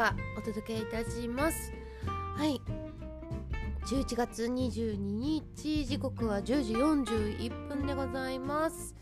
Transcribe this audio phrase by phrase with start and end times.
[0.00, 1.74] かお届けいたします。
[2.34, 2.58] はい。
[3.86, 8.94] 11月22日時刻は10時41分でございます。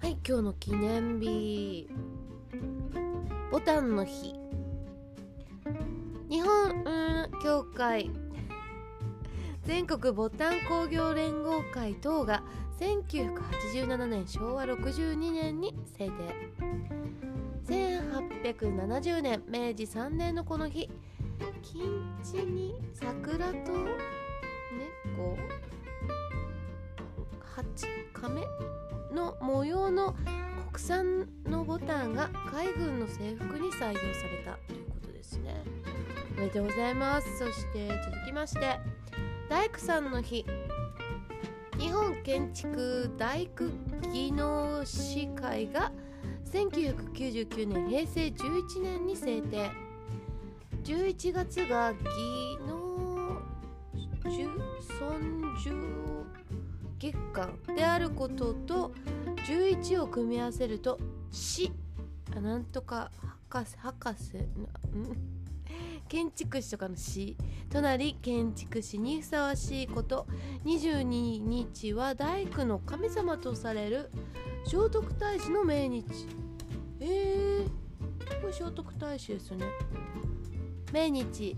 [0.00, 1.88] はい今日の記念日
[3.50, 4.36] ボタンの日。
[6.28, 8.12] 日本協会
[9.64, 12.44] 全国ボタン工業連合会等が
[12.78, 17.29] 1987年昭和62年に制定。
[17.70, 20.90] 1870年明治3年のこの日。
[21.62, 21.80] 近
[22.20, 23.72] 地に桜と
[25.06, 25.38] 猫。
[27.40, 28.42] 蜂亀
[29.12, 30.16] の模様の
[30.72, 34.58] 国産のボタンが海軍の制服に採用された。
[34.66, 35.62] ということですね。
[36.38, 37.38] おめでとうございます。
[37.38, 38.80] そして続きまして
[39.48, 40.44] 大工さんの日。
[41.78, 43.66] 日本建築大工
[44.12, 45.92] 技能士会が
[46.50, 49.70] 1999年平成11年に制定。
[50.84, 52.90] 11月が技能
[54.98, 56.26] 尊重
[56.98, 58.92] 月間であることと
[59.46, 60.98] 11を組み合わせると
[61.30, 61.70] 「死」
[62.40, 63.10] なんとか
[63.48, 64.32] 博士博士
[66.08, 67.36] 建築士とかの詩
[67.68, 70.26] となり建築士にふさわしいこと。
[70.64, 74.10] 22日は大工の神様とされる
[74.64, 76.39] 聖徳太子の命日。
[77.02, 79.64] えー、これ聖徳太子ですね。
[80.92, 81.56] 命日。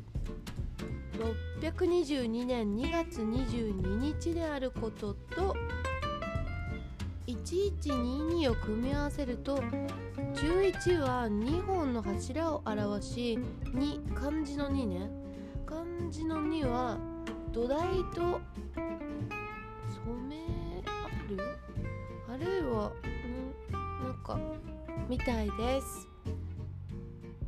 [1.61, 5.55] 622年2月22日であることと
[7.27, 9.57] 1122を組み合わせると
[10.35, 13.39] 11は2本の柱を表し
[13.75, 15.11] 2漢字の2ね。
[15.67, 16.99] 漢字の2は
[17.53, 17.79] 土台
[18.15, 18.41] と
[20.05, 20.37] 染め
[20.87, 21.39] ある？
[22.29, 24.39] あるいはんなんか
[25.13, 26.09] みたいです。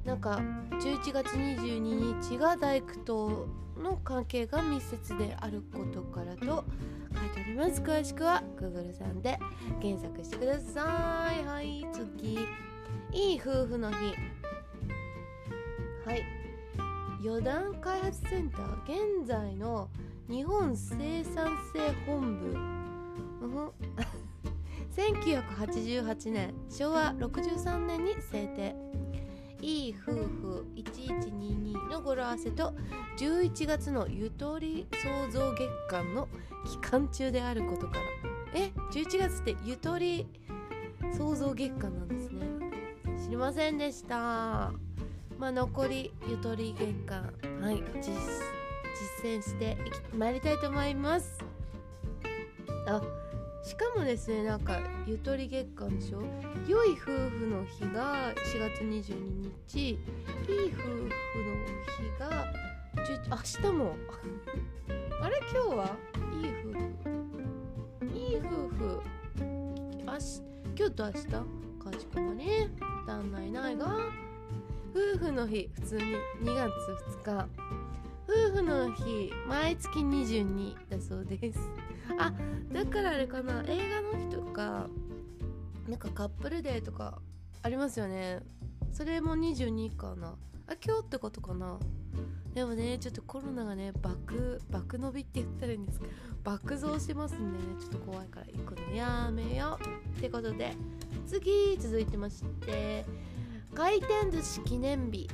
[0.05, 0.39] なんか
[0.83, 3.49] 11月22日が大工と
[3.83, 7.81] の関係が密接であることからと書いてあります。
[7.81, 9.39] 詳しくは Google さんで
[9.81, 11.47] 検索してください。
[11.47, 12.35] はい次。
[13.15, 13.97] いい夫婦の日。
[16.05, 16.23] はい。
[17.23, 19.89] 予断開発センター現在の
[20.29, 22.47] 日本生産性本部、
[23.47, 24.24] うん。
[24.97, 28.75] 1988年昭和63年に制定。
[29.61, 32.75] いい夫婦1122の語呂合わせと
[33.17, 36.29] 11月のゆとり創造月間の
[36.67, 38.01] 期間中であることから。
[38.55, 40.29] え11月ってゆとり
[41.17, 42.47] 創造月間なんですね。
[43.25, 44.73] 知りませんでした。
[45.39, 48.15] まあ残りゆとり月間はい実
[49.25, 49.77] 践して
[50.17, 51.39] まいりたいと思います。
[52.87, 53.24] あ
[53.65, 56.23] しかもですねなんかゆとり月間でしょ？
[56.69, 59.89] 良い夫婦の日が4月22日。
[59.89, 59.99] いい
[60.47, 62.45] 夫婦の日が
[63.31, 63.37] 明
[63.71, 63.97] 日も。
[65.23, 65.41] あれ？
[65.51, 65.97] 今日は？
[66.43, 66.77] いい夫
[68.03, 68.19] 婦。
[68.19, 69.01] いい夫婦。
[70.07, 70.43] あし
[70.77, 71.27] 今日と明日？
[71.27, 71.35] か
[71.99, 72.71] しこまり。
[73.07, 73.97] 旦那いないが。
[74.95, 76.03] 夫婦の日普通に。
[76.43, 76.71] 2月
[77.25, 77.49] 2日。
[78.27, 81.59] 夫婦の日毎月22だそうです。
[82.19, 82.33] あ
[82.73, 84.89] だからあれかな映画の日とか
[85.89, 87.19] なんかカップルデーとか
[87.63, 88.41] ありますよね。
[88.93, 90.37] それも22かな。
[90.67, 91.79] あ今日ってことかな。
[92.55, 96.07] でもねちょっとコロナがね爆爆伸びって言ったらいいんですか
[96.45, 98.95] 爆増しますんでねちょっと怖いから行くの。
[98.95, 100.75] やめようってことで
[101.27, 103.05] 次続いてまして
[103.75, 105.29] 回転寿司記念日。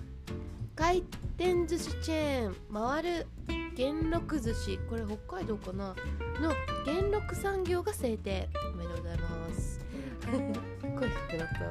[0.77, 1.01] 回
[1.37, 3.27] 転寿司チェーン回る
[3.81, 4.79] 元禄寿司。
[4.91, 5.95] これ北海道かな？
[6.39, 6.53] の
[6.85, 8.51] 元禄産業が制定。
[8.75, 9.81] おめでとうございます。
[10.21, 11.71] 声低くなった。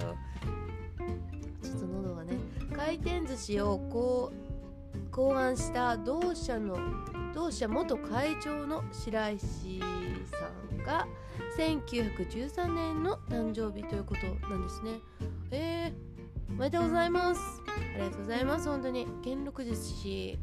[1.62, 2.34] ちょっと喉がね。
[2.76, 6.80] 回転寿司をこう考案した同社の
[7.36, 9.80] 同社元会長の白石
[10.32, 11.08] さんが
[11.60, 15.00] 1913年の誕生日ということなんですね。
[15.52, 17.42] えー、おめでとうございます。
[17.68, 18.68] ありがとうございます。
[18.68, 19.06] 本当に。
[19.22, 20.40] 元禄寿司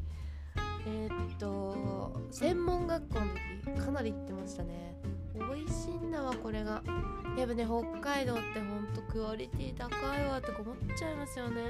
[0.87, 3.27] えー、っと専門学校の
[3.65, 4.95] 時かなり行ってましたね。
[5.35, 6.83] 美味しいんだわこれが。
[7.37, 9.89] やっぱね北海道ってほんとクオリティ高
[10.19, 11.63] いわって思っちゃいますよね。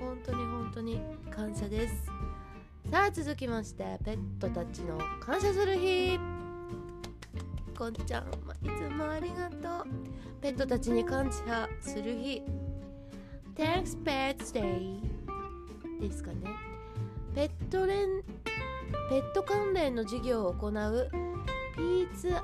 [0.00, 1.00] 本当に本当に。
[1.30, 2.06] 感謝です。
[2.90, 6.18] さあ続きましてペットたちの感謝する日。
[7.78, 8.26] こんちゃん、い
[8.66, 9.90] つもありがとう。
[10.42, 12.42] ペットたちに感謝する日。
[13.54, 15.00] Thanks Pets Day
[16.00, 16.69] ですかね。
[17.34, 18.22] ペット連
[19.08, 21.10] ペット関連の事業を行う
[21.76, 22.34] ピーツ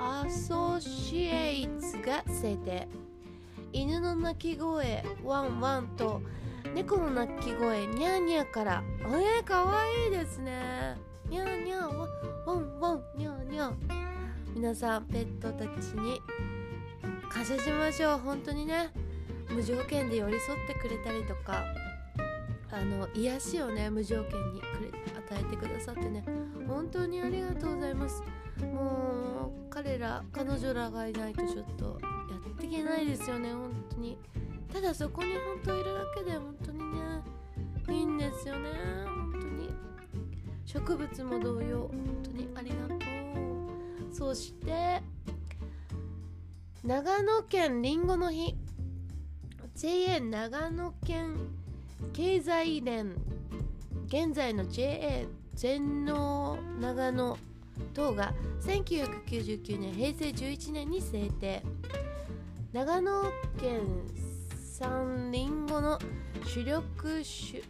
[0.00, 2.88] アソシエイツが制定。
[3.72, 6.22] 犬の鳴き声ワンワンと
[6.74, 8.82] 猫の鳴き声ニャーニャーから。
[9.00, 10.96] えー、かわいいですね。
[11.28, 11.96] ニャーニャー
[12.46, 13.74] ワンワンニャーニャー。
[14.54, 16.20] 皆さんペットたちに
[17.30, 18.18] 感謝しましょう。
[18.18, 18.90] 本当にね。
[19.50, 21.64] 無条件で寄り添ってくれたりとか。
[22.70, 24.88] あの癒しをね無条件にくれ
[25.34, 26.24] 与えてくださってね
[26.66, 28.22] 本当にありがとうございます。
[28.60, 31.98] もう彼ら彼女らがいないとちょっと
[32.30, 34.18] やっていけないですよね本当に。
[34.72, 36.84] ただそこに本当いるだけで本当にね
[37.88, 38.70] いいんですよね
[39.06, 39.70] 本当に。
[40.66, 41.90] 植物も同様本
[42.22, 42.98] 当にありがとう。
[44.12, 45.00] そして
[46.84, 48.56] 長野県りんごの日。
[49.74, 51.36] JA 長野県
[52.12, 53.14] 経済連
[54.06, 57.38] 現在の JA 全農長野
[57.94, 61.62] 等が1999年平成11年に制定。
[62.72, 63.22] 長野
[63.58, 63.80] 県
[64.78, 65.98] 産リンゴの
[66.44, 67.62] 主力種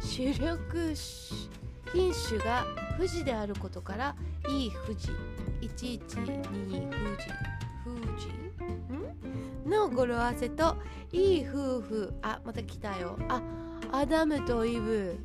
[0.00, 0.94] 主力
[1.92, 4.16] 品種が富士であることから
[4.48, 5.08] いい富士
[5.60, 7.28] 1122富士
[7.84, 8.51] 富士？
[9.66, 10.76] の語呂合わせと
[11.12, 12.14] いい夫婦。
[12.22, 13.18] あまた来たよ。
[13.28, 13.42] あ
[13.92, 15.18] アダムとイブ。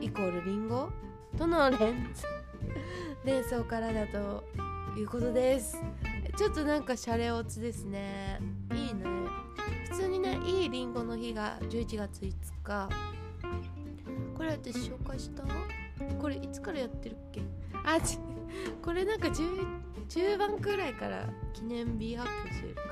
[0.00, 0.90] イコールリンゴ？
[1.38, 2.12] との連
[3.24, 4.44] 連想からだと
[4.96, 5.80] いうことです。
[6.36, 8.40] ちょっとなんかシャレオツですね。
[8.72, 9.04] いいね。
[9.90, 12.32] 普通にねいいリンゴの日が11月5
[12.64, 12.88] 日。
[14.36, 15.44] これ私紹介した？
[16.20, 17.42] これいつからやってるっけ？
[17.84, 18.18] あち
[18.82, 19.66] これなんか11
[20.08, 22.88] 中盤くらいから記念日発表するから。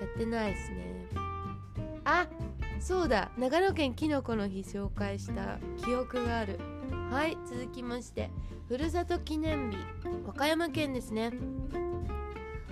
[0.00, 1.08] やってないですね。
[2.04, 2.26] あ
[2.80, 3.30] そうだ。
[3.36, 6.58] 長野県きのこの日紹介した記憶がある。
[7.10, 8.30] はい続きまして。
[8.68, 9.78] ふるさと記念日。
[10.26, 11.32] 和歌山県ですね。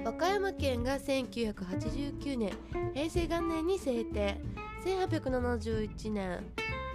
[0.05, 2.53] 和歌山県が1989年。
[2.95, 4.41] 平成元年に制定。
[4.85, 6.45] 1871年。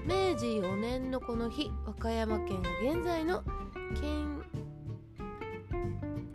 [0.05, 3.43] 明治4年のこの日和歌山県が現在の
[3.99, 4.38] 県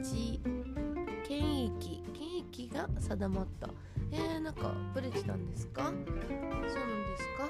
[0.05, 0.41] 地
[1.27, 3.69] 県域県域が定まった。
[4.12, 5.85] えー、なんかブレてたんですか？
[5.85, 6.19] そうなんです
[7.37, 7.49] か？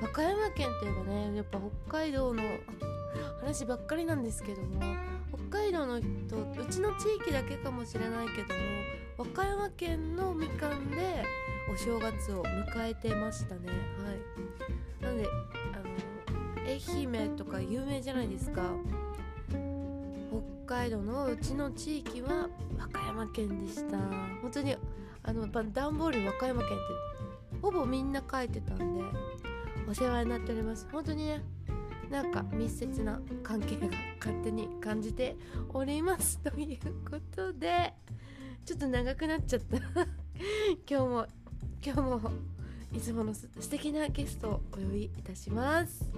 [0.00, 1.58] 和歌山県といえばねやっぱ
[1.88, 2.42] 北海道の
[3.40, 4.80] 話ばっかりなんですけども
[5.50, 8.60] 北海道の人うちの地域だけかもしれないけども
[9.18, 11.24] 和歌山県のみかんで
[11.72, 13.68] お正月を迎えてましたね。
[14.02, 15.04] はい。
[15.04, 15.26] なので
[15.74, 18.62] あの愛媛とか有名じゃないですか。
[20.72, 22.48] 海道のうちの地域は
[22.78, 23.98] 和歌山県でした。
[24.40, 24.74] 本当に
[25.22, 26.70] あの段ボールに和歌山県っ
[27.50, 29.04] てほぼみんな書いてたんで
[29.86, 30.88] お世話になっております。
[30.90, 31.42] 本当にね
[32.10, 33.88] なんか密接な関係が
[34.18, 35.36] 勝手に感じて
[35.74, 36.78] おりますという
[37.08, 37.92] ことで
[38.64, 39.76] ちょっと長くなっちゃった。
[39.76, 40.06] 今
[40.86, 41.26] 日も
[41.84, 42.30] 今日も
[42.94, 46.10] いつもの素敵なゲストをお呼びいたします。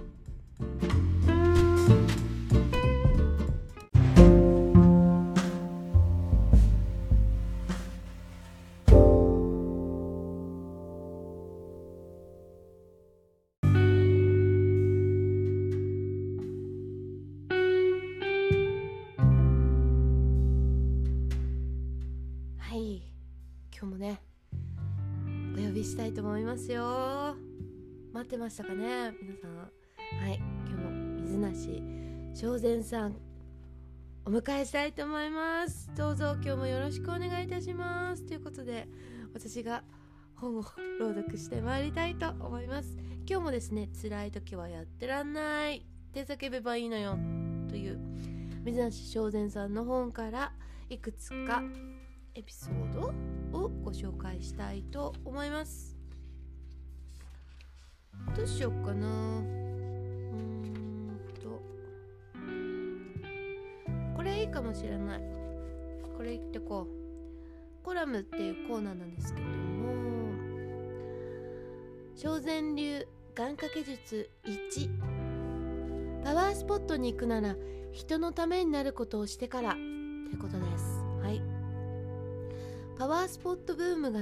[26.65, 27.35] ますよ。
[28.11, 29.55] 待ってましたかね皆さん。
[29.55, 29.67] は
[30.29, 30.89] い今日も
[31.21, 31.83] 水梨
[32.33, 33.15] 正善さん
[34.25, 35.91] お迎えしたいと思います。
[35.95, 38.25] どうぞ今日もよろしくお願いいたします。
[38.25, 38.87] ということで
[39.35, 39.83] 私が
[40.35, 40.63] 本を
[40.99, 42.97] 朗読してまいりたいと思います。
[43.29, 45.77] 今日もですね辛い時はやってらんない。
[45.77, 45.81] っ
[46.11, 47.15] て叫べばいいのよ。
[47.69, 47.99] という
[48.63, 50.51] 水梨正善さんの本から
[50.89, 51.61] いくつか
[52.33, 53.13] エピソード
[53.55, 55.94] をご紹介したいと思います。
[58.33, 59.07] どうしようかな。
[59.07, 61.61] うんと。
[64.15, 65.21] これいいかもしれない。
[66.17, 67.83] これ言ってこう。
[67.83, 69.55] コラムっていうコーナーなんですけども。
[72.15, 74.89] 正善流願掛け術1
[76.23, 77.55] パワースポットに行くなら
[77.91, 79.73] 人のためになることをしてから。
[79.73, 81.03] ということです。
[81.21, 81.41] はい。
[82.97, 84.19] パワースポットブームが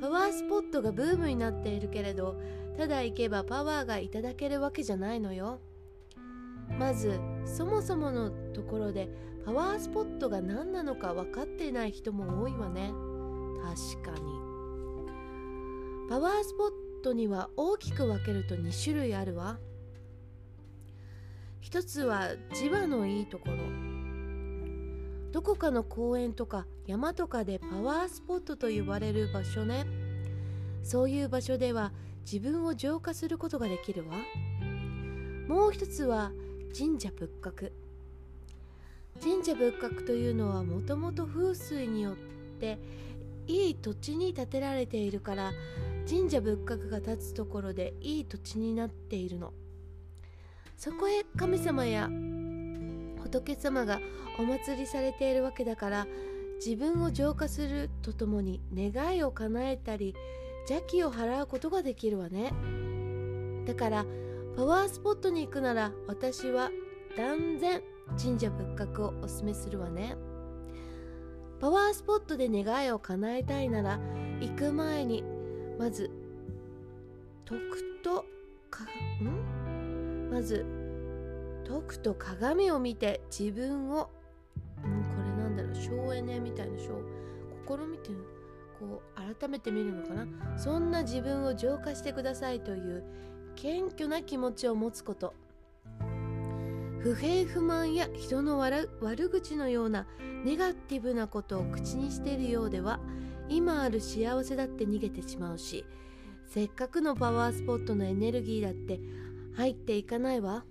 [0.00, 2.40] パワースポットがブームになっているけれど
[2.78, 5.58] ただ行けばパワーがいただけるわけじゃないのよ。
[6.78, 9.08] まずそもそものところで
[9.44, 12.92] パワースポットが何なのか分かっていない人も多いわね。
[13.60, 14.30] 確かに。
[16.08, 16.70] パワースポッ
[17.02, 19.58] トには大きく分けると2種類あるわ。
[21.60, 23.56] 一つは磁場のいいところ。
[25.32, 29.84] どこかの公園とか山とかでパワースポットと呼ばれる場所ね。
[30.84, 31.92] そういう場所では
[32.22, 34.16] 自分を浄化することができるわ。
[35.48, 36.32] もう一つは
[36.76, 37.72] 神社仏閣。
[39.22, 42.14] 神社仏閣というのはもともと風水によっ
[42.60, 42.78] て
[43.46, 45.52] いい土地に建てられているから
[46.08, 49.52] 神社仏閣が建つところでいい土地になっているの。
[50.76, 52.08] そこへ神様や
[53.22, 54.00] 仏様が
[54.38, 56.06] お祭りされているわけだから
[56.64, 60.14] 自分を浄化するとともに願いを叶えたり
[60.68, 62.52] 邪気を払うことができるわね。
[63.64, 64.04] だから
[64.54, 66.70] パワースポットに行くなら私は
[67.16, 67.82] 断然
[68.22, 70.16] 神社仏閣をおすすめするわね。
[71.58, 73.98] パワースポットで願いを叶えたいなら
[74.40, 75.24] 行く前に
[75.78, 76.10] まず
[77.46, 77.58] 徳
[78.02, 78.26] と
[78.70, 78.84] か
[79.22, 80.30] ん？
[80.30, 80.66] まず
[81.64, 86.90] 徳と鏡を見て自分を、ん、これなんだろう省エネみたいな省
[87.66, 88.18] 心見てる
[88.78, 90.26] こう改めて見るのかな？
[90.58, 93.04] そんな自分を浄化してくださいという
[93.56, 95.34] 謙虚な気持ちを持つこと。
[97.00, 98.88] 不平不満や人の悪
[99.30, 100.06] 口のような
[100.44, 102.98] ネガティブなことを口にしているようでは
[103.48, 105.84] 今ある幸せだって逃げてしまうし
[106.46, 109.00] せっかくのパワースポットのエネルギーだって
[109.56, 110.64] 入っていかないわ。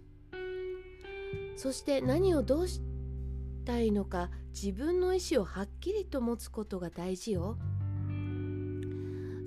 [1.55, 2.81] そして何をどうし
[3.65, 7.57] たいのか自分の意思をはっきりと持つことが大事よ。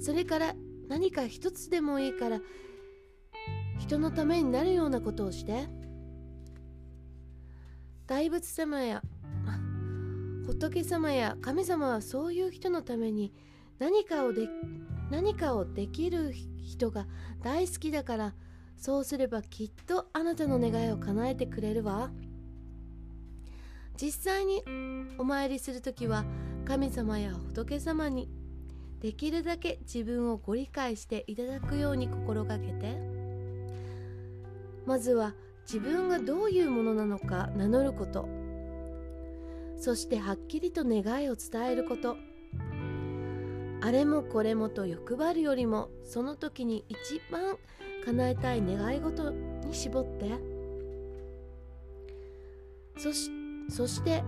[0.01, 0.55] それから
[0.89, 2.41] 何か一つでもいいから
[3.79, 5.69] 人のためになるようなことをして。
[8.11, 9.05] 大仏様や
[10.45, 13.33] 仏様や神様はそういう人のために
[13.79, 14.49] 何かをで
[15.13, 17.07] 何かをできる人が
[17.41, 18.35] 大好きだから
[18.77, 22.11] そうすればきっとあなたの願いを叶えてくれるわ。
[23.97, 24.65] 実際に
[25.17, 26.25] お参りする時は
[26.65, 28.29] 神様や仏様に
[29.01, 32.99] できるだけ自分をご理解していただくように心がけて。
[34.87, 38.29] まずは自分がどういうものなのか名乗ること。
[39.77, 42.17] そしてはっきりと願いを伝えること。
[43.83, 47.57] あれもこれもと欲張るよりもその時に一番
[48.05, 50.31] 叶えたい願い事に絞って。
[52.99, 53.31] そし
[53.71, 54.23] そして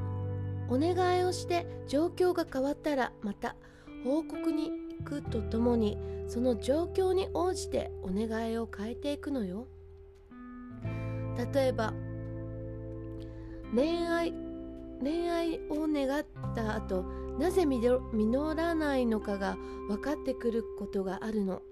[0.71, 3.57] お願いをして状況が変わったらまた
[4.05, 9.67] 報告に行くとともにその状況に応じてお願いを変えていくのよ。
[11.53, 11.95] 例えば
[13.75, 14.35] 恋愛
[15.03, 17.03] 恋愛を願った後
[17.39, 19.57] なぜ実らないのかが
[19.89, 21.63] 分かってくることがあるの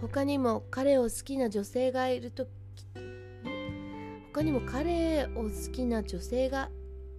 [0.00, 2.46] 他にも彼を好きな女性がいると
[4.32, 6.70] 他にも彼を好きな女性が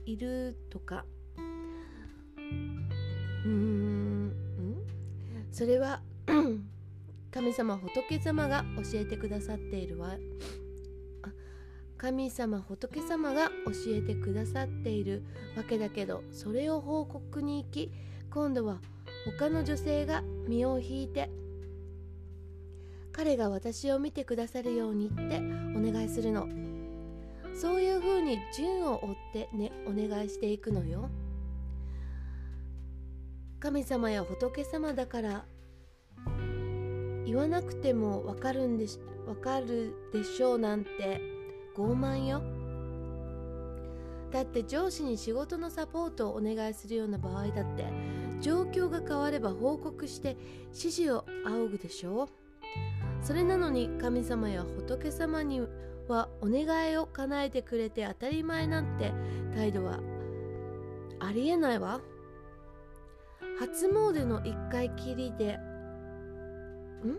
[0.06, 1.06] いるとか
[3.46, 4.34] うーん。
[5.52, 6.02] それは
[7.32, 10.18] 神様仏様が教えてくださっているわ。
[11.98, 13.54] 神様仏様が教
[13.88, 15.24] えてくださっている
[15.56, 17.94] わけだけどそれを報告に行き
[18.30, 18.82] 今度は
[19.40, 21.30] 他の女性が身を引いて
[23.14, 25.38] 彼が私を見てくださるようにって
[25.78, 26.48] お願いするの。
[27.56, 31.10] そういうふうに順を追ってねお願いしていくのよ。
[33.64, 35.46] 神様や仏様だから
[37.26, 41.22] 言わなくてもわかるんでしわかるでしょうなんて
[41.74, 42.42] 傲慢よ。
[44.34, 47.86] だって上司に仕事のサポートをお願いするような場合だって
[48.42, 50.36] 状況が変われば報告して
[50.74, 52.28] 指示を仰ぐでしょう。
[53.22, 55.62] それなのに神様や仏様に
[56.10, 59.14] はお願いを叶えてくれて当たり前なんて
[59.56, 60.02] 態度は
[61.22, 62.02] ありえないわ。
[63.60, 67.18] 初詣の一回きりでん？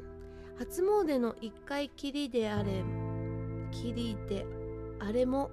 [0.59, 2.83] 初詣の一回きりであれ
[3.71, 4.45] きりで
[5.01, 5.51] あれも？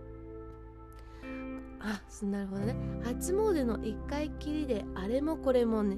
[1.80, 2.76] あなるほどね。
[3.04, 5.98] 初詣の一回きりであれもこれもね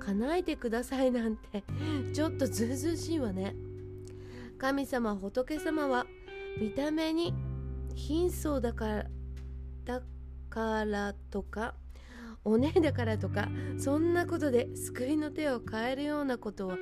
[0.00, 1.62] 叶えてくださいなんて
[2.12, 3.54] ちょっとずうずうしいわね。
[4.58, 6.06] 神様仏様は
[6.58, 7.32] 見た目に
[7.94, 9.06] 貧相だから
[9.84, 10.02] だ
[10.48, 11.74] からとか
[12.44, 16.76] おねだからとかそんなことで救いの手を変えるようなことは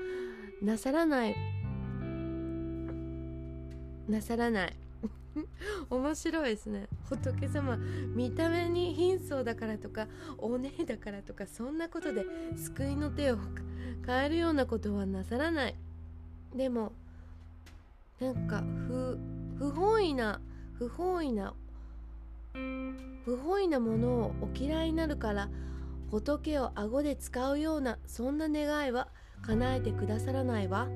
[0.63, 1.37] なさらない。
[4.09, 4.77] なさらない。
[5.91, 6.89] 面白いですね。
[7.09, 7.77] 仏様
[8.15, 12.25] 見た目に貧相だからとかおねだからとかそんなことで
[12.57, 13.39] 救いの手を
[14.07, 15.75] 変えるようなことはなさらない。
[16.55, 16.93] でも
[18.21, 19.19] なんか不
[19.59, 20.41] 不本意な
[20.75, 21.55] 不本意な
[23.25, 25.49] 不本意なものをお嫌いになるから
[26.11, 29.09] 仏を顎で使うようなそんな願いは
[29.43, 30.89] 叶えてくださらないわ。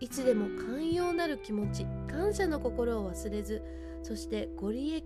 [0.00, 3.62] いつでも寛容なる気持ち感謝の心を忘れず
[4.02, 5.04] そしてご利益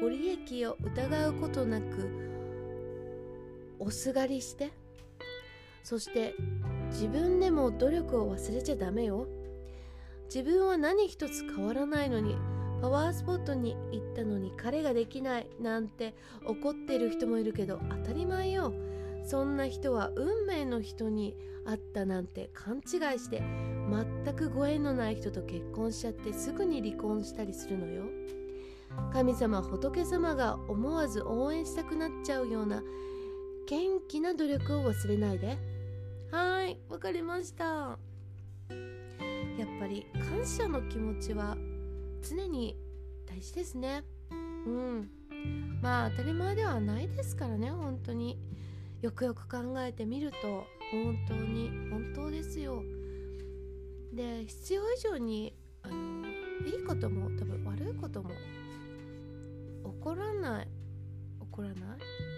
[0.00, 2.10] ご利益を疑うことなく
[3.78, 4.72] おすがりして
[5.84, 6.34] そして
[6.90, 9.28] 自分でも努力を忘れちゃダメよ
[10.24, 12.34] 自分は何一つ変わらないのに
[12.80, 16.14] パワースポットに行ったのに彼ができないなんて
[16.44, 18.72] 怒ってる人もいるけど当たり前よ。
[19.24, 23.42] そんな人は運命の人に会ったなんて勘違いして
[23.90, 28.04] 全くご縁のない人と結婚しちゃってすぐに離婚したりするのよ。
[29.12, 32.82] 神様仏様が思わず応援したくなっちゃうような
[33.68, 35.58] 元気な努力を忘れないで。
[36.30, 37.98] はいわかりました。
[39.58, 41.56] やっぱり感謝の気持ちは
[42.22, 42.76] 常に
[43.26, 44.04] 大事ですね。
[44.30, 45.10] うん。
[45.82, 48.38] まあ当たり前ではないですからね本当に。
[49.02, 52.82] よくよく考えてみると本当に本当ですよ。
[54.12, 56.26] で必要以上にあの
[56.66, 58.34] いいことも多分悪いことも起
[60.00, 61.78] こらない起こらない？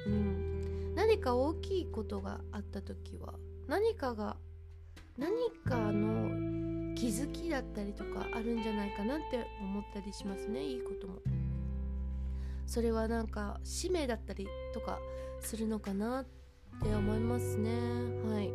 [0.08, 0.94] うん。
[0.96, 3.34] 何か大きいことがあった時は
[3.68, 4.36] 何かが
[5.16, 5.30] 何
[5.64, 6.47] かの
[6.98, 11.20] 気づきだったりとかあるんじゃないかなって思ったりしますねいいことも。
[12.66, 14.98] それはなんか使命だったりとか
[15.40, 16.24] するのかなっ
[16.82, 17.70] て思いますね。
[18.28, 18.50] はい。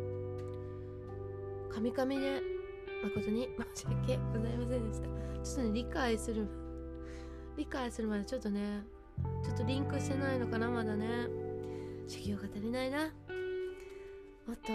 [1.72, 2.42] カミカミで
[3.02, 5.06] 誠に申し訳ございませんでした。
[5.06, 6.46] ちょっとね理解する
[7.56, 8.82] 理解するまでちょっとね
[9.42, 11.08] ちょっとリンクしてないのかなまだね。
[12.06, 13.04] 修行が足りないな。
[14.46, 14.72] もっと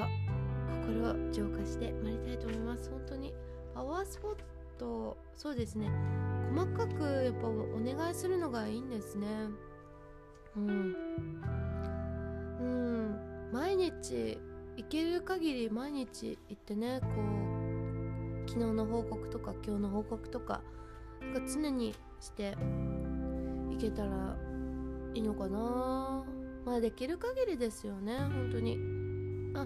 [0.88, 2.90] 心を浄化してまいりたいと思います。
[2.90, 3.32] 本当に。
[3.80, 4.36] パワースポッ
[4.78, 5.90] トそうですね。
[6.54, 9.26] 細かくやっぱお願いするのがいいんですね。
[10.58, 10.96] うん。
[12.60, 13.20] うん。
[13.54, 14.38] 毎日
[14.76, 20.62] 行ける限り毎日行ってねこう昨日の報告とか今日の報告とか
[21.22, 22.58] なんか常にして
[23.72, 24.36] いけたら
[25.14, 26.26] いいのかな。
[26.66, 28.78] まあできる限りですよね本当に。
[29.56, 29.66] あ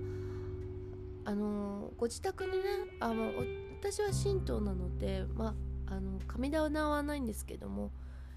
[1.25, 2.59] あのご自宅にね
[2.99, 5.53] あもう私は神道なのでま
[5.87, 7.91] ああの神棚はないんですけども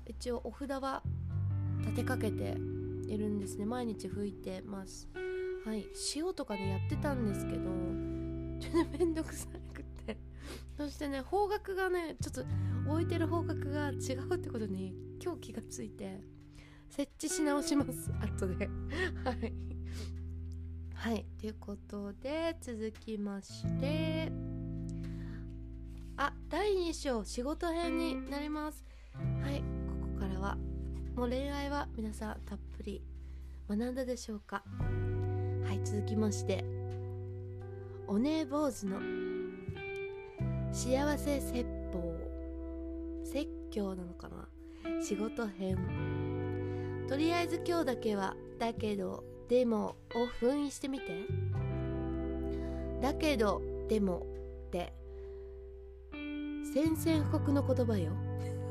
[0.04, 1.04] 一応お札は
[1.82, 2.56] 立てかけて
[3.06, 3.64] いるんですね。
[3.64, 5.08] 毎日拭いてます。
[5.64, 5.86] はい。
[6.16, 7.60] 塩とかでやってたんですけど
[8.60, 10.18] ちょっとめんどくさくて。
[10.76, 12.44] そしてね方角がねちょっと
[12.90, 16.20] 置いてる方角が違うってことに今日気がついて
[16.90, 18.10] 設置し直します。
[18.20, 18.66] 後で。
[19.24, 19.52] はい。
[20.92, 21.24] はい。
[21.38, 24.55] ということで続きまして。
[26.18, 28.82] あ第2章仕事編になります。
[29.42, 29.64] はいこ
[30.14, 30.56] こからは
[31.14, 33.02] もう恋愛は皆さんたっぷり
[33.68, 34.62] 学んだでしょうか？
[35.66, 36.64] はい続きまして
[38.06, 38.98] おねえ坊主の
[40.72, 42.16] 幸せ説法。
[43.24, 44.48] 説教なのかな？
[45.02, 45.76] 仕事編。
[47.08, 51.26] とりあえず今日だけはだけどでもを封印してみて。
[53.02, 54.26] だけどでも
[54.68, 54.94] って
[56.76, 58.12] 宣戦布告の言葉よ。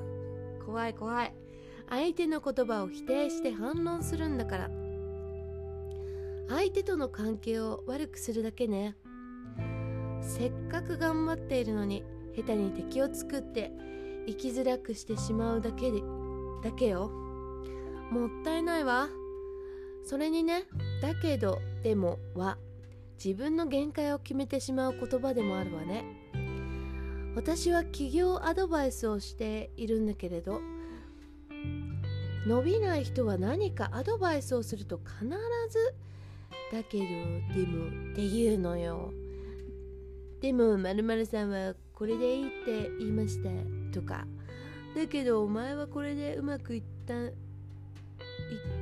[0.63, 1.33] 怖い怖い。
[1.89, 4.69] 相手の言葉を否定して反論するんだから。
[6.47, 8.95] 相手との関係を悪くするだけね。
[10.21, 12.03] せっかく頑張っているのに
[12.35, 13.71] 下手に敵を作って
[14.27, 16.03] 生きづらくしてしまうだけで
[16.61, 17.09] だけよ。
[18.11, 19.09] もったいないわ。
[20.03, 20.67] それにね
[21.01, 22.59] だけどでもは
[23.17, 26.24] 自分の限界を決めてしまう言葉でもあるわね。
[27.35, 30.61] 私は起業アドバイスをしているんだけれど
[32.47, 35.25] 伸びない人は何かアドバイスをすると必
[35.69, 35.93] ず
[36.71, 39.11] だけどでもって言うのよ。
[40.41, 43.49] でもまるさんはこれでいいって言いました
[43.91, 44.27] とか。
[44.95, 47.31] だけどお前はこれでうまくいったいっ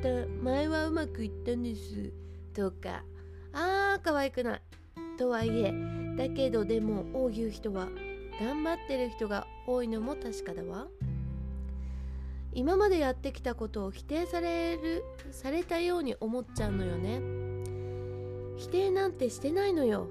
[0.02, 2.12] た前はうまくいったんです。
[2.54, 3.04] とか。
[3.54, 4.62] あー可愛くない。
[5.18, 5.74] とはいえ
[6.18, 7.88] だけどでもを言う人は
[8.40, 10.88] 頑張ってる人が多いのも確かだわ。
[12.56, 17.22] 今までやってきたことを否定されるされたように思っちゃうのよね。
[18.58, 20.08] 否定なんてしてないのよ。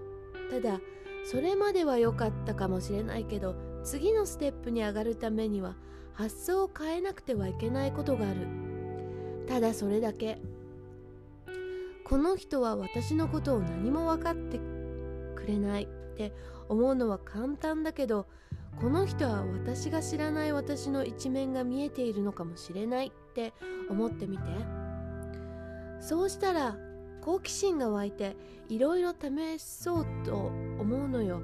[0.51, 0.81] ただ
[1.25, 3.55] それまでは良かったかもしれないけど
[3.85, 5.77] 次のステップに上がるためには
[6.15, 8.47] 発想を変えなくてはいけないことがある。
[9.47, 10.39] ただそれだけ。
[12.05, 14.59] この人は私のことを何も分かって
[15.37, 15.89] くれない。
[16.13, 16.33] って
[16.69, 18.27] 思うのは簡単だけど
[18.81, 23.53] この人は私が知らない私の一面が見えているのかもしれないって
[23.89, 24.43] 思ってみて。
[26.03, 26.77] そうしたら
[27.21, 28.37] 好奇心が湧いて
[28.69, 30.35] いろいろ試そうと
[30.81, 31.41] 思うのよ。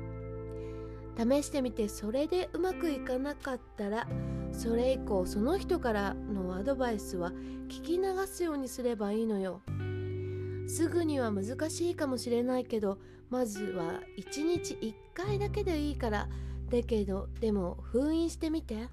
[1.17, 4.09] 試してみてそれでうまくいかなかったら
[4.53, 7.31] それ以降その人からのアドバイスは
[7.69, 9.63] 聞き流すようにすればいいのよ。
[10.67, 12.99] すぐには難しいかもしれないけど
[13.31, 16.29] まずは1日1回だけでいいから
[16.71, 18.89] だけどでも封印してみて。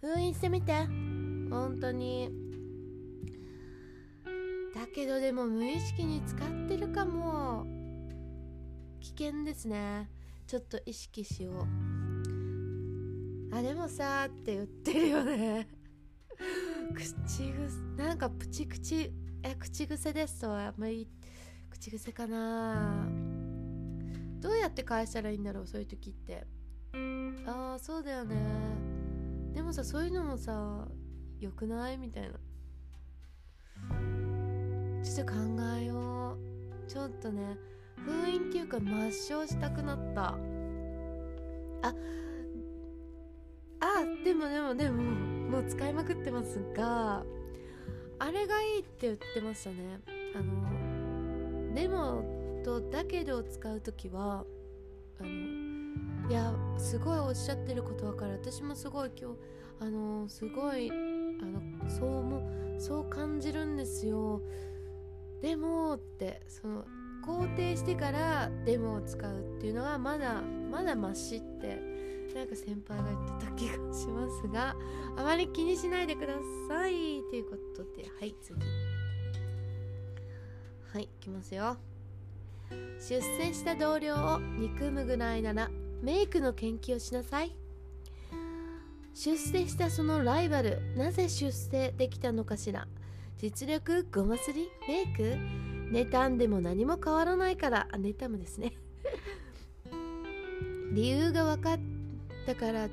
[0.00, 0.72] 封印してみて。
[1.50, 2.30] 本当に。
[4.74, 7.64] だけどでも無意識に使ってるかも。
[9.00, 10.10] 危険ですね。
[10.46, 11.66] ちょっと意識しよう。
[13.54, 15.68] あでもさって言ってるよね。
[16.94, 17.52] 口癖
[17.96, 20.40] なんかプチ口え口癖です。
[20.40, 21.08] とはあんまり
[21.78, 23.06] 口癖かな。
[24.40, 26.46] どうやって返したらいいんだろうそういう時って。
[27.46, 28.34] ああそうだよね。
[29.52, 30.88] でもさそういうのもさ
[31.38, 31.98] 良くない？
[31.98, 32.30] みたいな。
[35.04, 35.38] ちょっと考
[35.78, 36.38] えよ
[36.88, 36.90] う。
[36.90, 37.58] ちょっとね
[37.96, 40.38] 封印っていうか抹消したくなった。
[41.82, 41.94] あ
[43.80, 47.22] あでもでもでももう使いまくってますが
[48.18, 50.00] あれがいいって言ってましたね。
[50.34, 50.75] あの
[51.76, 52.24] でも
[52.64, 54.44] とだけどを使う時は
[55.20, 55.28] あの
[56.28, 58.32] いやすごいおっしゃってること分かる。
[58.42, 59.36] 私もすごい今日
[59.80, 60.94] あのすごいあ
[61.44, 62.42] のそうも
[62.78, 64.40] そう感じるんですよ。
[65.42, 66.86] でもってその
[67.26, 71.78] 肯定してからデモを使うっていうのはまだまだマシって
[72.34, 74.74] なんか先輩が言ってた気がしますが
[75.16, 76.34] あまり気にしないでくだ
[76.68, 78.85] さいということではい次。
[80.96, 81.76] はいいきますよ。
[82.98, 85.68] 出世した同僚を憎むぐらいなら
[86.02, 87.54] メイクの研究をしなさい。
[89.12, 92.88] 出世したそのライバルなぜ出世できたのかしら。
[93.36, 95.36] 実力ごますりメイク？
[95.92, 98.72] 妬んでも何も変わらないからあ妬むですね。
[100.94, 101.78] 理由が分かっ
[102.46, 102.90] たからん？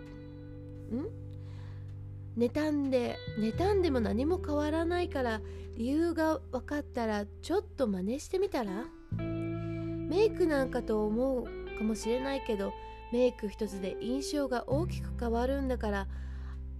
[2.37, 5.41] 妬んで妬んでも何も変わらないから
[5.77, 8.85] 理由が分かったらちょっと真似してみたら？
[9.17, 11.45] メイクなんかと思う
[11.77, 12.71] かもしれないけど
[13.11, 16.07] メイク一つで印象が大きく変わるんだから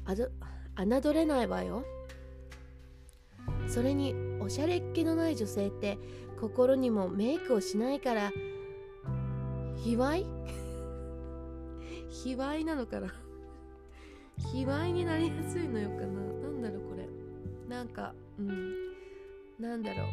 [0.05, 1.83] 侮れないわよ。
[3.67, 5.97] それにおしゃれっ気のない女性って
[6.39, 8.31] 心にもメイクをしないから
[9.77, 10.25] 卑猥？
[12.09, 13.13] 卑猥なのかな？
[14.37, 16.07] 卑猥になりやすいのよかな。
[16.07, 17.07] なんだろうこれ。
[17.69, 18.73] なんかうん。
[19.59, 20.07] なんだろう。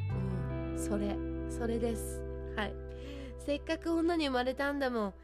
[0.72, 0.78] うん。
[0.78, 1.16] それ。
[1.48, 2.22] それです。
[2.56, 2.74] はい。
[3.38, 5.14] せっかく女に生まれたんだもん。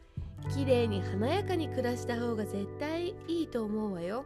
[0.53, 4.25] 綺麗に華やかに暮らした方が絶対いいと思うわよ。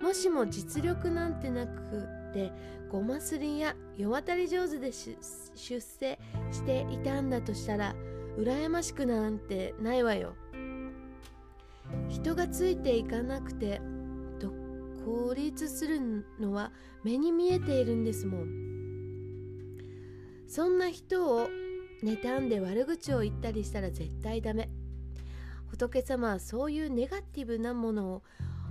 [0.00, 2.52] もしも実力なんてなくて
[2.90, 5.16] ごますりや世渡り上手で出
[5.54, 5.80] 世
[6.50, 7.94] していたんだとしたら
[8.38, 10.34] 羨ましくなんてないわよ。
[12.08, 13.80] 人がついていかなくて
[14.38, 14.52] と
[15.04, 16.00] 孤立する
[16.38, 16.72] のは
[17.04, 18.70] 目に見えているんですもん。
[20.48, 21.48] そんな人を
[22.02, 24.68] 妬んで悪口を言ったりしたら絶対ダメ。
[25.68, 28.22] 仏様はそういうネガティブなものを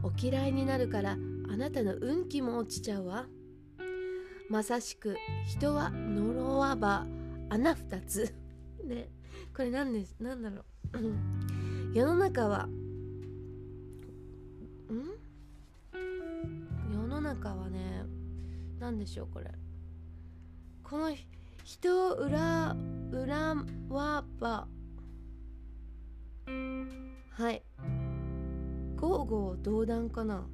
[0.03, 1.17] お嫌いになるから
[1.49, 3.27] あなたの運気も落ちちゃうわ。
[4.49, 5.15] まさしく
[5.47, 7.05] 人は呪わば
[7.49, 8.33] 穴二つ。
[8.83, 9.09] ね。
[9.55, 11.93] これ何です何だろう。
[11.93, 12.67] 世の中は
[17.29, 18.05] 中はね
[18.79, 19.51] 何でしょうこれ。
[20.83, 21.15] この
[21.63, 22.75] 人を裏
[23.11, 23.55] 裏
[23.89, 24.67] はば
[27.29, 27.61] はい。
[28.95, 30.47] ゴーゴー道断かな。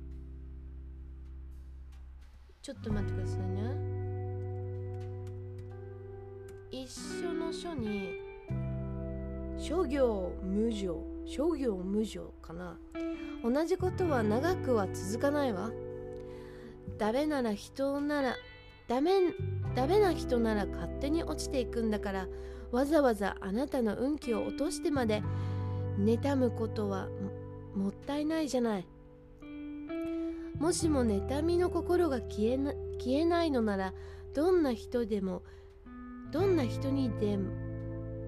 [2.62, 3.96] ちょっと待ってくださいね。
[6.72, 6.92] 一
[7.24, 8.20] 緒の書に
[9.58, 12.78] 諸行無常諸行無常かな。
[13.44, 15.72] 同じことは長くは続かないわ。
[16.98, 18.36] ダメなら人なら
[18.88, 19.12] ダメ
[19.76, 22.28] ダメな人なら勝手に落ちていくんだから
[22.72, 25.24] わざわざあなたの運気を落としてまで
[26.00, 27.10] 妬むことは
[27.76, 28.88] もったいないじゃない。
[30.60, 33.94] もしも妬みの心が消えな消えないのなら
[34.34, 35.44] どんな人でも
[36.32, 37.52] どんな人にでも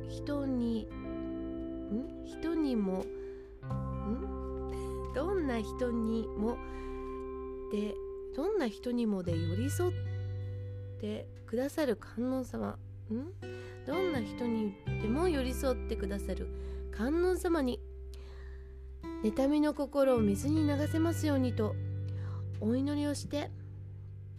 [0.10, 2.26] 人にん？
[2.26, 3.06] 人にもん？
[5.16, 6.58] どんな人にも
[7.72, 7.96] で
[8.38, 9.92] どんな人にもで寄り添っ
[11.02, 12.78] てくださる観音様。
[13.10, 13.34] ん？
[13.88, 16.48] どんな人にでも寄り添ってくださる
[16.92, 17.80] 観音様に
[19.24, 21.74] 妬みの心を水に流せますようにと
[22.62, 23.50] お祈りをして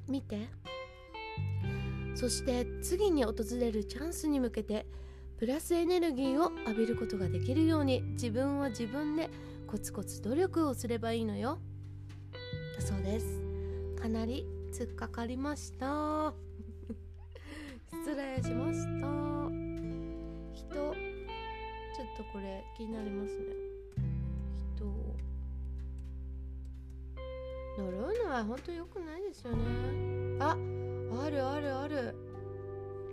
[0.09, 0.49] みて。
[2.15, 4.87] そして次に訪れるチャンスに向けて
[5.39, 9.31] プラスエネルギーを浴びることができるように自分は自分で
[9.69, 11.59] コツコツ努力をすればいいのよ。
[12.77, 13.38] だそうです。
[13.99, 16.33] かなり突っかかりました。
[17.91, 19.09] 失礼しました。
[20.55, 23.47] 人ちょっとこれ気になりますね。
[24.77, 24.85] 人
[27.77, 29.65] 呪うのは本当良くないですよね。
[30.39, 32.15] ああるあるある。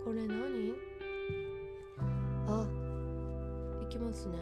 [0.04, 0.72] これ何？
[2.46, 2.64] あ
[3.82, 4.38] いきますね。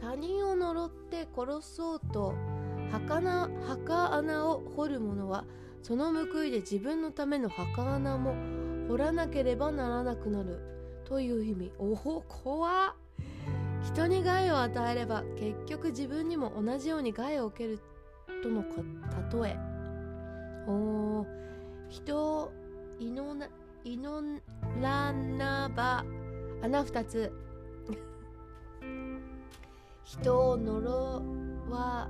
[0.00, 2.32] 他人を呪って殺そうと
[2.90, 5.44] 墓な墓穴を掘る者は
[5.82, 8.34] その報いで自分のための墓穴も
[8.88, 10.60] 掘らなければならなくなる。
[11.04, 11.72] という意味。
[11.78, 12.94] おお怖っ。
[13.82, 17.78] 人に害を与えれば結局自分にも同じように害を受ける
[18.42, 18.62] との
[19.42, 19.56] 例え。
[20.66, 21.26] お
[21.88, 22.52] 人
[22.98, 23.48] いのな
[23.84, 24.22] いの
[24.82, 26.04] らなば
[26.62, 27.32] 穴二つ。
[30.04, 31.22] 人を呪
[31.70, 32.08] わ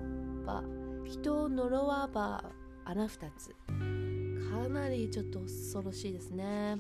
[0.49, 0.63] ば
[1.05, 2.43] 人を呪わば
[2.87, 3.55] 穴二つ。
[4.51, 6.79] かなりちょっと恐ろしいですね。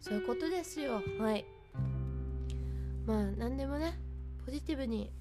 [0.00, 1.00] そういうことですよ。
[1.20, 1.44] はい。
[3.06, 3.96] まあ何でもね
[4.44, 5.12] ポジティブに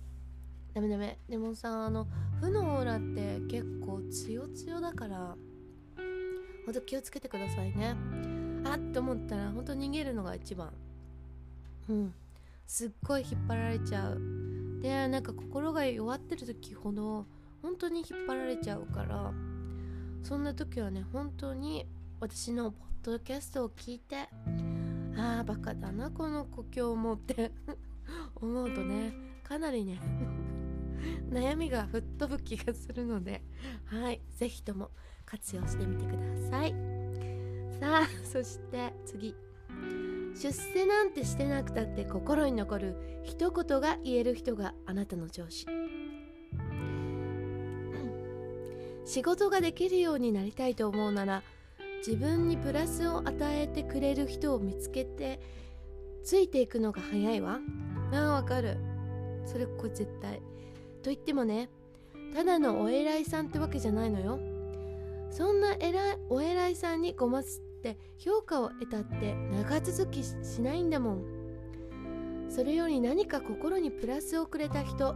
[0.74, 1.20] ダメダメ。
[1.30, 2.08] でもさあの
[2.42, 5.36] 負のオーラって結構強強だから
[6.66, 7.96] ほんと気をつけてくださいね。
[8.66, 10.74] あっと思ったらほんと逃げるのが一番。
[11.90, 12.14] うん。
[12.66, 14.20] すっごい引っ張られちゃう。
[14.82, 17.26] でなんか心が弱ってる時ほど
[17.62, 19.32] 本当に引っ張られちゃうから
[20.24, 21.86] そんな時はね本当に
[22.20, 24.30] 私のポッドキャストを聞いて
[25.18, 27.52] ああバカだなこの子今日もって
[28.36, 30.00] 思うとねかなりね
[31.30, 33.42] 悩みが吹っ飛ぶ気がするので
[33.86, 34.92] はい是非とも
[35.26, 36.74] 活用してみてください。
[37.80, 39.36] さあそして次。
[40.34, 45.66] 出世なんてしてなくたって心に残る一言が言える人があなたの上司。
[49.08, 51.42] 仕事ができるようになりたいと思うなら
[52.06, 55.40] 自分にプラスを与えてくれる人を見つけて
[56.26, 57.60] ついていくのが早いわ。
[58.12, 58.78] ああわかる。
[59.46, 60.42] それこれ絶対。
[61.02, 61.70] と言ってもね
[62.36, 64.40] ただのお偉いさんってわけじゃないのよ。
[65.32, 71.24] そんな偉いお偉いさんにごますって評価を得たって長続きしないんだもん。
[72.50, 75.16] それより何か心にプラスをくれた人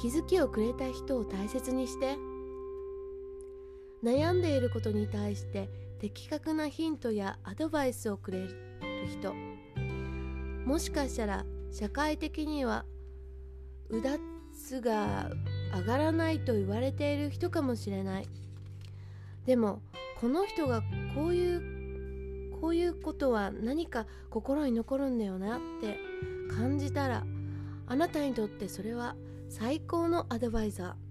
[0.00, 2.16] 気づきをくれた人を大切にして
[4.04, 8.56] 悩んでいることに対して的確なヒントやアドバイスをくれる
[9.10, 9.34] 人。
[10.66, 12.84] もしかしたら社会的には
[13.88, 14.18] うだ
[14.52, 15.30] つが
[15.74, 18.28] 上がらないと言われている人かもしれない。
[19.44, 19.80] でも
[20.20, 20.82] この人が
[21.14, 25.98] こういうこういうことは何か心に残るんだよなって
[26.54, 27.24] 感じたら
[27.86, 29.14] あなたにとってそれは
[29.48, 31.05] 最高のアドバイザー。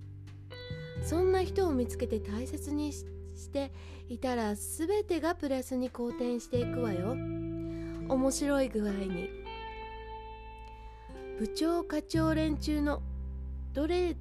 [1.04, 3.06] そんな人を見つけて大切にし
[3.52, 3.72] て
[4.10, 7.16] いたら全てがプラスに好転していくわよ。
[8.08, 9.30] 面白い具合に
[11.40, 13.02] 部長課長連中の
[13.74, 14.16] どれん？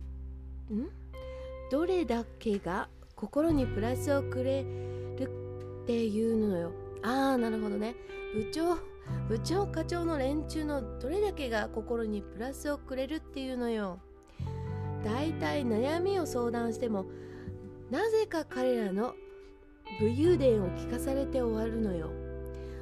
[1.71, 5.23] どれだけが心にプラスをくれる
[5.83, 6.73] っていうのよ。
[7.03, 7.95] ああなるほどね。
[8.35, 8.77] 部長
[9.29, 14.01] 部長課長の連中のどれだけが心にプラスをくれるっていうのよ。
[15.05, 17.07] だいたい悩みを相談しても
[17.91, 19.15] なぜか彼らの
[20.01, 22.11] 武勇伝を聞かされて終わるのよ。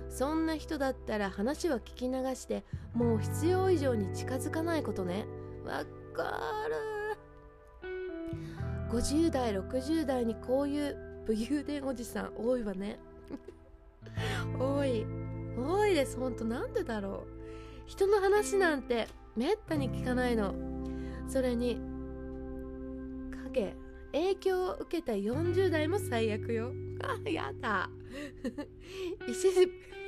[0.08, 5.26] そんな人だったら話は聞き流してもう必要以上に近づかないことね。
[5.64, 6.22] わか
[6.68, 6.92] る
[8.90, 13.00] 50代60代にこういう武勇伝おじさん多いわね。
[14.60, 15.06] 多い。
[15.56, 16.18] 多いです。
[16.18, 17.42] ほんとなんでだろう。
[17.86, 20.54] 人の話なんてめったに聞かないの。
[21.26, 21.80] それに
[23.52, 23.74] け
[24.12, 26.72] 影響を受けた40代も最悪よ。
[27.02, 27.90] あやだ。
[29.28, 29.48] 石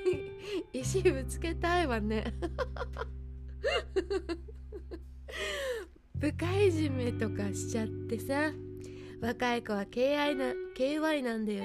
[0.72, 2.34] 石ぶつけたいわね。
[6.14, 8.52] 部下いじめとかしちゃってさ
[9.20, 11.64] 若い子は KI な KY なんだよ。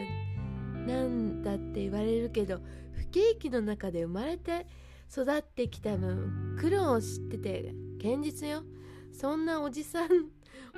[0.87, 2.61] なんだって言われるけど
[2.93, 4.65] 不景気の中で生まれて
[5.11, 8.63] 育ってきた分苦労を知ってて現実よ。
[9.11, 10.09] そんなおじさん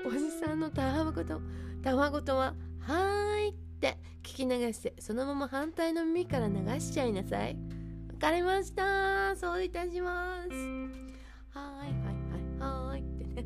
[0.05, 0.30] おじ
[0.71, 1.41] たわごと
[1.83, 7.55] たわごとは「はーい」って聞き流してそのまま反対の耳から流しちゃいなさい。
[8.13, 9.35] わかりました。
[9.35, 10.49] そういたします。
[10.49, 12.13] はいはい
[12.59, 13.45] はいはいってね。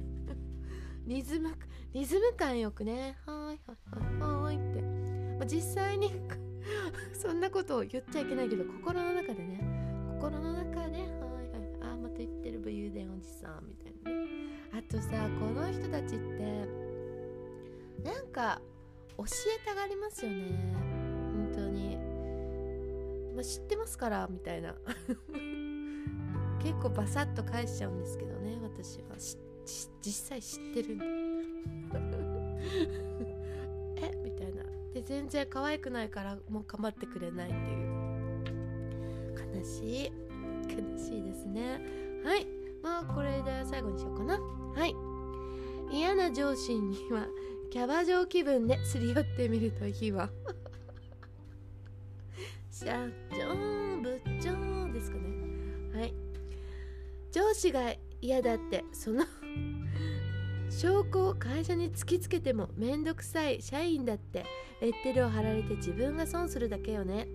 [1.08, 1.56] リズム
[1.94, 3.16] リズム感よくね。
[3.26, 4.82] はーいはいはいはいって、
[5.38, 6.12] まあ、実際に
[7.14, 9.62] そんなことを言っちゃいけないけど心の中でね。
[10.20, 11.10] 心の中で「はいはい
[11.82, 14.28] あこと言ってる武勇伝おじさんみたいなね。
[14.74, 16.85] あとさこの人たちって
[18.06, 18.62] なんか
[19.18, 20.74] 教えたがりますよね。
[21.34, 21.98] 本当に、
[23.34, 24.76] まあ、知ってますからみたいな。
[26.62, 29.15] 結構バサッと返しちゃうんですけどね私は。
[30.02, 31.06] 実際知ってるんで。
[34.08, 34.15] え？
[34.24, 34.63] みたいな。
[34.94, 37.96] で全然可愛くないからもう構ってくれないっていう。
[39.58, 40.12] 悲しい。
[40.70, 41.82] 悲しいですね。
[42.24, 42.46] はい。
[42.84, 44.39] まあこれで最後にしようかな。
[44.39, 44.96] はい。
[45.91, 47.28] 嫌な上司には
[47.76, 50.30] キャバ嬢気分ですり寄ってみるといいわ。
[52.72, 53.54] 社長
[54.02, 56.00] 部長ですかね。
[56.00, 56.14] はい。
[57.34, 59.26] 上司が嫌だってその
[60.72, 64.46] 証拠を会社に突きつけてもめんどくさい社員だって
[64.80, 67.28] レッテルを貼られて自分が損するだけよね。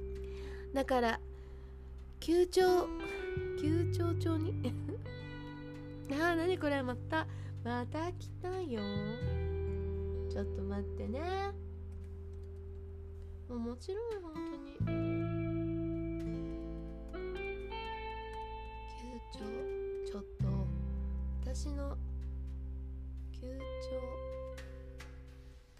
[0.72, 1.20] だから
[2.18, 2.88] 休庁
[3.60, 4.54] 休庁帳に？
[6.18, 7.28] ああ何これまた
[7.62, 8.80] また来たよ。
[10.30, 11.20] ちょっと待ってね。
[13.48, 14.76] もちろん本当に。
[18.96, 19.40] 休庁
[20.06, 20.46] ちょっと
[21.42, 21.98] 私の
[23.32, 23.54] 休庁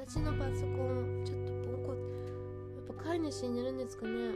[0.05, 2.01] 私のパソコンちょっとポンコや
[2.93, 4.35] っぱ飼い主になるんですかね。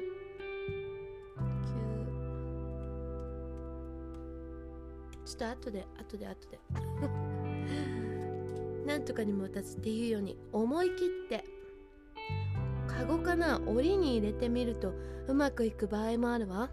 [5.27, 6.61] ちょっと後で後で後で。
[8.87, 11.45] なんとかにも立つっていうように思い切って
[12.87, 14.93] カゴかな檻に入れてみると
[15.27, 16.71] うまくいく場合もあるわ。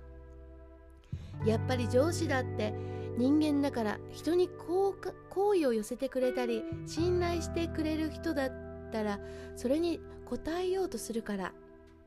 [1.46, 2.74] やっぱり上司だって
[3.18, 8.52] 人間だから人に好意を寄せてくれたり信頼してくれる人だっ
[8.92, 9.20] たら
[9.56, 11.54] それに応えようとするから。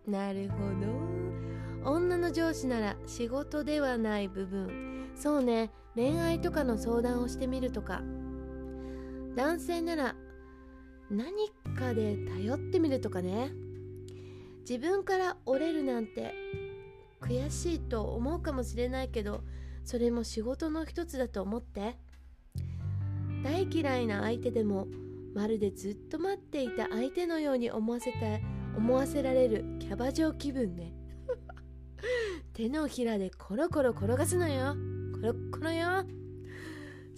[0.07, 0.57] なるほ
[1.85, 1.91] ど。
[1.91, 5.11] 女の上司なら仕事ではない部分。
[5.17, 5.71] そうね。
[5.95, 8.03] 恋愛とかの相談をしてみるとか。
[9.35, 10.15] 男性なら
[11.11, 13.53] 何かで頼ってみるとかね。
[14.69, 16.33] 自分から折れるなんて
[17.21, 19.43] 悔しいと思うかもしれないけど
[19.85, 21.99] それも仕事の一つだと思って。
[23.43, 24.87] 大嫌いな相手でも
[25.35, 28.19] まるでずっと待っていた相手のように思わせた
[28.79, 30.95] 思わせられるキャバ嬢気分ね。
[32.55, 34.75] 手のひらでコロコロ転がすのよ。
[34.75, 34.94] コロコロよ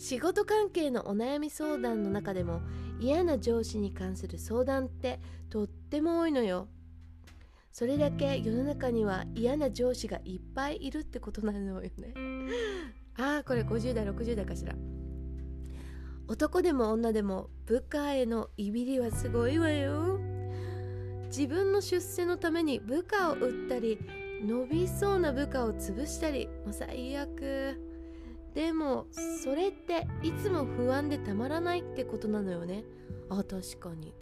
[0.06, 2.60] 仕事関係のお悩み相談の中でも
[3.00, 5.18] 嫌な上司に関する相談って
[5.50, 6.68] とっても多いのよ。
[7.72, 11.90] それだけ世の中には嫌な上司がいっぱいいるってことなのよね。
[13.18, 14.76] ああこれ50代60代かしら。
[16.28, 20.20] 男でも女でも部下へのいびりはすごいわよ。
[21.36, 23.98] 自分の出世のために部下を売ったり
[24.40, 27.95] 伸びそうな部下を潰したりもう最悪。
[28.56, 29.04] でも
[29.42, 32.84] それっていつも不安でたまらないってことなのよね。
[33.28, 34.14] あ確かに。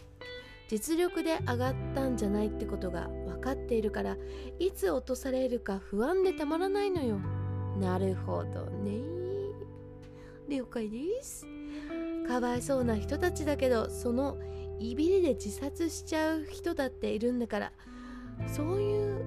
[0.68, 4.16] 実力で上がったんじゃないってことが分かっているから
[4.58, 7.20] いつ落とされるか不安でたまらないのよ。
[7.78, 9.02] なるほどね。
[10.48, 11.46] 了解です。
[12.26, 14.36] かわいそうな人たちだけどその
[14.80, 17.72] いびりで自殺しちゃう人だっているんだから
[18.48, 19.24] そういう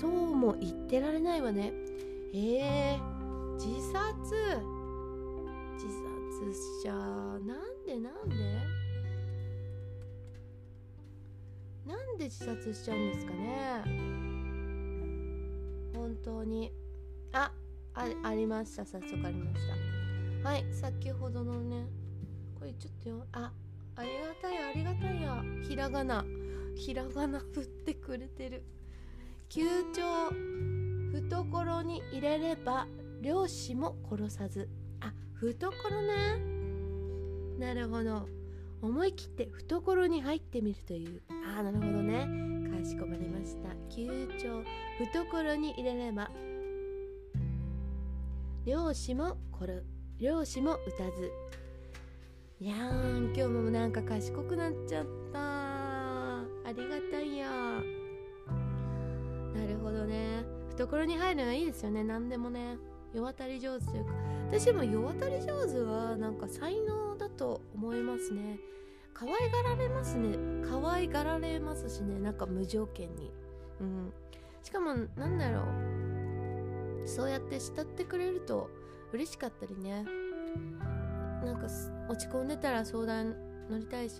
[0.00, 1.83] そうも言ってられないわね。
[2.36, 4.02] えー、自殺
[5.76, 7.38] 自殺しちゃなん
[7.86, 8.34] でなんで
[11.86, 13.84] なんで自殺しちゃうんですかね？
[15.94, 16.72] 本当に。
[17.32, 17.52] あ
[17.94, 18.84] あありました。
[18.84, 19.60] 早速ありまし
[20.42, 20.48] た。
[20.48, 21.86] はい先ほどのね
[22.58, 23.52] これちょっとよあ
[23.94, 25.40] ありがたいありがたいや。
[25.62, 26.24] ひらがな。
[26.74, 28.64] ひらがな振ってくれてる。
[29.48, 30.32] 急調
[31.14, 32.88] 懐に入れれば
[33.20, 34.68] 漁師も殺さず。
[35.00, 35.70] あ懐
[36.02, 36.40] ね。
[37.58, 38.26] なるほど。
[38.82, 41.22] 思い切って懐に入ってみるという。
[41.54, 42.26] ああなるほどね。
[42.68, 43.68] かしこまりました。
[43.94, 44.64] 球長
[45.06, 46.30] 懐に入れれば。
[48.66, 49.86] 漁師もこる
[50.18, 51.30] 漁師も打たず。
[52.58, 55.38] いやー今日もなんか賢くなっちゃった。
[55.38, 57.48] ありがたいや。
[59.54, 60.53] なるほどね。
[60.76, 62.04] 懐に入るのはいいですよね。
[62.04, 62.76] 何でもね。
[63.12, 64.12] 世渡り上手というか。
[64.50, 68.58] 私も世渡り上手はなんか才能だと思いますね。
[69.12, 70.36] 可愛がられますね。
[70.68, 72.18] 可愛がられますしね。
[72.18, 73.32] なんか無条件に。
[73.80, 74.12] うん。
[74.62, 77.06] しかもなんだろう。
[77.06, 78.68] そうやって慕ってくれると
[79.12, 80.04] 嬉しかったりね。
[81.44, 81.66] なんか
[82.08, 83.36] 落ち込んでたら相談
[83.70, 84.16] 乗りたいし。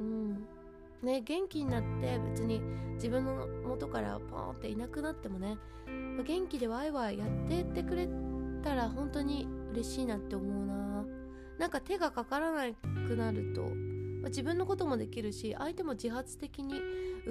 [0.00, 0.46] うん。
[1.04, 2.60] ね元気になって別に
[2.94, 5.58] 自分の元からポーンっていなくなってもね
[6.24, 8.08] 元気でワイワイやってってくれ
[8.62, 11.04] たら本当に嬉しいなって思うな。
[11.58, 12.64] なんか手がかからな
[13.06, 16.74] くなると、ま、自分のこともできるし相手も自発的に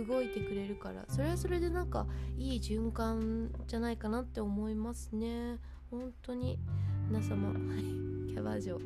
[0.07, 2.07] 動いてくれるからそれはそれでなんか
[2.37, 5.57] いい循環じゃないかなって思いますね。
[5.89, 6.57] 本当に。
[7.09, 8.31] 皆様はい。
[8.31, 8.79] キャバ嬢。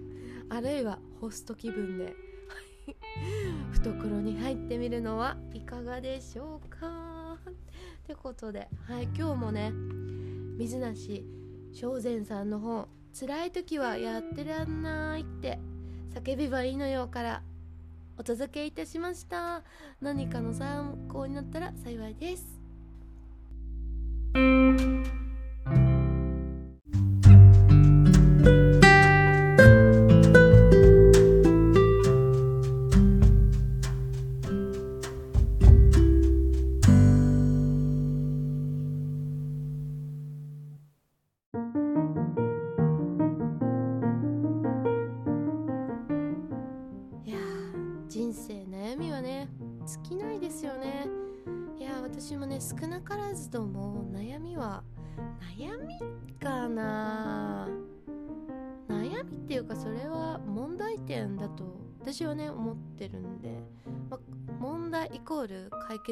[0.49, 2.24] あるいはホスト気分で。
[3.73, 7.38] 懐に入ってみるのはいかがでしょうか？
[8.03, 9.71] ってことで、はい、今日もね
[10.57, 11.25] 水梨
[11.73, 15.59] 正善さんの本「辛い時はやってらんない」って
[16.13, 17.43] 叫びばいいのよから
[18.17, 19.63] お届けいたしました。
[19.99, 22.64] 何かの参考になったら幸いです。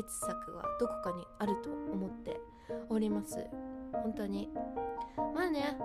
[0.04, 2.40] 決策はどこかにあると思って
[2.90, 3.48] おります。
[3.92, 4.50] 本当に。
[5.36, 5.78] まあね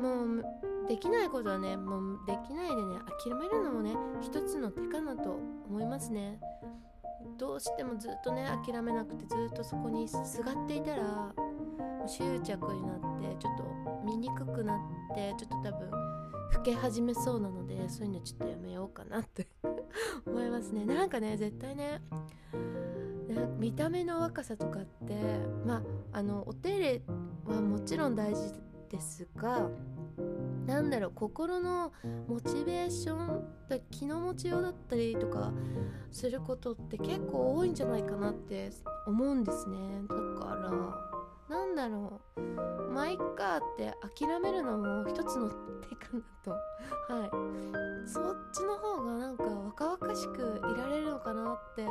[0.00, 0.44] もう
[0.88, 5.38] できないことはねもうできないでね諦めるのもね一つの手かなと
[5.68, 6.40] 思いますね。
[7.38, 11.32] どうしてもずっとね諦めなくてずっとそこにすがっていたら
[12.06, 13.64] 執着になってちょっと
[14.04, 15.90] 見にくくなってちょっと多分
[16.54, 19.48] 老け始めそうなのでそういうのちょっとやめようかなって
[20.26, 20.84] 思いますね。
[20.84, 22.02] なんかね絶対ね
[23.28, 25.14] ね見た目の若さとかって
[25.64, 25.76] ま
[26.12, 27.02] ああのお手入れ
[27.46, 28.52] はもちろん大事
[28.88, 29.68] ですが
[30.66, 31.92] なんだろう心の
[32.28, 35.52] モチベーションだ気の持ちようだったりとか
[36.10, 38.70] することって結構多いんじゃないかなって
[39.06, 39.78] 思うんですね。
[40.08, 42.40] だからなんだろう
[42.92, 46.50] まあいっかって諦めるのも一つの手かなと。
[47.12, 48.08] はい。
[48.08, 51.86] そっちの方がなんか若々しくいられるのかなって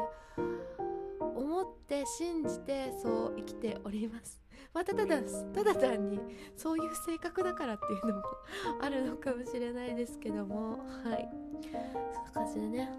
[1.20, 4.42] 思って信じてそう生きております。
[4.74, 5.18] またただ
[5.54, 6.20] ただ単に
[6.56, 8.24] そういう性格だからっていうのも
[8.82, 10.80] あるのかもしれないですけども。
[11.04, 11.30] はい。
[12.14, 12.90] そんな感じでね。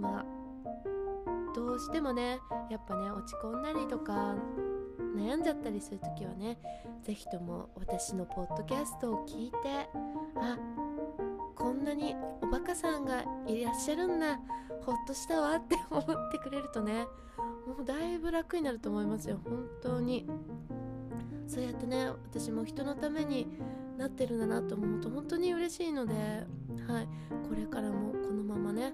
[0.00, 0.44] まあ
[1.54, 4.34] どうしてもねやっぱね落ち込んだりとか
[5.16, 6.58] 悩んじゃったりする時はね
[7.04, 9.88] 是非とも私のポッドキャストを聞いて
[10.36, 10.58] あ
[11.54, 14.40] こんなにおバカさんがいらっしゃるんだ
[14.82, 17.06] ほっとしたわって思ってくれるとね
[17.66, 19.38] もうだいぶ楽になると思いますよ。
[19.42, 20.28] 本当に。
[21.46, 23.46] そうやってね私も人のために
[23.98, 26.14] なってるんだなと思うと本当に嬉しいので
[26.86, 27.08] はい
[27.48, 28.92] これからもこのままね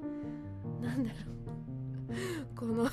[0.80, 1.32] なんだろ
[2.14, 2.88] う この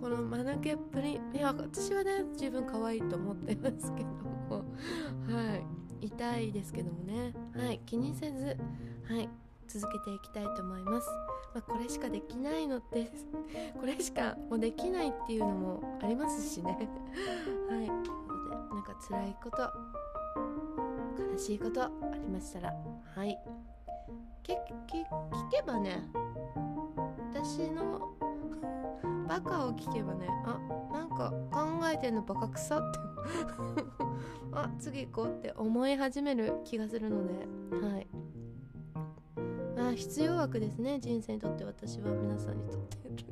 [0.00, 4.08] この間抜けっぷりいや私はね十分可愛いと思ってますけど
[4.48, 4.64] も
[5.28, 5.56] は
[6.00, 8.56] い痛いですけどもねはい気にせず
[9.08, 9.28] はい
[9.68, 11.08] 続けていきたいと思います、
[11.54, 13.10] まあ、これしかできないのって
[13.78, 16.88] これしかもうできないっていうのもありますしね。
[17.68, 18.25] はい。
[18.86, 19.62] か辛いこと
[21.32, 22.72] 悲しいことありましたら。
[23.14, 23.36] はい。
[24.44, 24.56] け
[24.86, 26.08] け聞けばね
[27.32, 28.12] 私の
[29.26, 30.56] バカを聞けばねあ
[30.92, 32.98] なんか考えてんのバカ臭って。
[34.52, 37.34] あ次行こうって思い始める気がするので。
[37.84, 38.06] はい。
[39.76, 43.25] まあ必要枠ですね人生にとって私は皆さんにとって。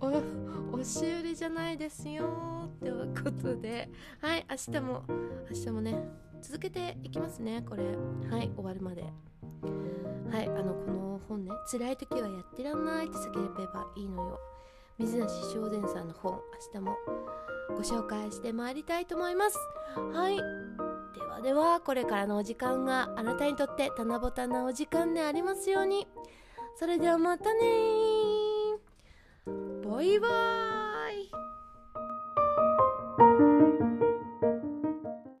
[0.00, 2.24] お押し売りじゃないですよ
[2.66, 3.90] ってことで。
[4.20, 5.04] はい明日も
[5.50, 6.08] 明日もね
[6.42, 7.84] 続けていきますねこれ。
[8.30, 9.02] はい終わるまで。
[9.02, 9.08] は
[10.42, 14.38] いあのこの本ね辛い時はやってらんないって叫べばいいのよ。
[14.98, 16.40] 水梨正善さんの本
[16.74, 16.96] 明日も
[17.68, 19.58] ご紹介してまいりたいと思います。
[20.14, 20.36] はい。
[20.36, 20.42] で
[21.22, 26.06] はではこれからのお時間があなたにとって棚ぼたなお時間でありますように。
[26.78, 27.60] それではまたね
[29.96, 30.30] バイバー。
[30.30, 30.75] イ